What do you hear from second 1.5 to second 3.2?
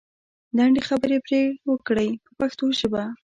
وکړئ په پښتو ژبه.